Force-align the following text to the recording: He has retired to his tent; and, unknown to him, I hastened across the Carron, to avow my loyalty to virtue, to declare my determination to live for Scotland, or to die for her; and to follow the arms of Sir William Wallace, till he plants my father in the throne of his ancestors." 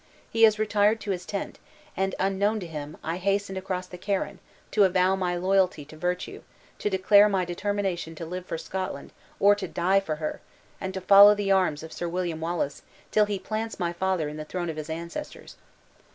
He 0.31 0.41
has 0.41 0.57
retired 0.57 0.99
to 1.01 1.11
his 1.11 1.27
tent; 1.27 1.59
and, 1.95 2.15
unknown 2.19 2.59
to 2.61 2.65
him, 2.65 2.97
I 3.03 3.17
hastened 3.17 3.59
across 3.59 3.85
the 3.85 3.99
Carron, 3.99 4.39
to 4.71 4.83
avow 4.83 5.15
my 5.15 5.35
loyalty 5.35 5.85
to 5.85 5.95
virtue, 5.95 6.41
to 6.79 6.89
declare 6.89 7.29
my 7.29 7.45
determination 7.45 8.15
to 8.15 8.25
live 8.25 8.47
for 8.47 8.57
Scotland, 8.57 9.13
or 9.39 9.53
to 9.53 9.67
die 9.67 9.99
for 9.99 10.15
her; 10.15 10.41
and 10.81 10.91
to 10.95 11.01
follow 11.01 11.35
the 11.35 11.51
arms 11.51 11.83
of 11.83 11.93
Sir 11.93 12.09
William 12.09 12.41
Wallace, 12.41 12.81
till 13.11 13.25
he 13.25 13.37
plants 13.37 13.79
my 13.79 13.93
father 13.93 14.27
in 14.27 14.37
the 14.37 14.45
throne 14.45 14.71
of 14.71 14.77
his 14.77 14.89
ancestors." 14.89 15.55